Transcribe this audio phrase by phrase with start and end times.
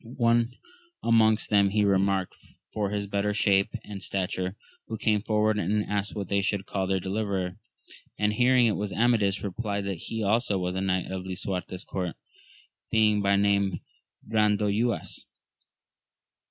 [0.17, 0.55] One
[1.03, 2.35] among them he remarked
[2.73, 4.55] for his better shape and stature,
[4.87, 7.59] who came forward and asked what they should call their deliverer;
[8.17, 12.15] and hearing it was Amadis, replied that he also was of King Lisuarte's court,
[12.89, 13.81] being by name
[14.27, 15.27] Brandoyuas.